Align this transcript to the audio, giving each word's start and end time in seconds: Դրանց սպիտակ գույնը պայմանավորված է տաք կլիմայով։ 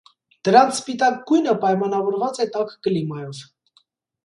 Դրանց 0.47 0.79
սպիտակ 0.79 1.19
գույնը 1.33 1.53
պայմանավորված 1.67 2.41
է 2.47 2.49
տաք 2.57 2.75
կլիմայով։ 2.89 3.45